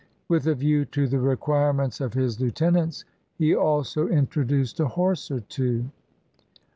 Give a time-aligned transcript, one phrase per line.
[0.27, 3.05] With a view to the requirements of his lieu tenants,
[3.37, 5.91] he also introduced a horse or two.